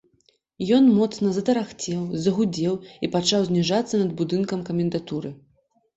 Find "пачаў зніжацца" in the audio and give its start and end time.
3.17-3.93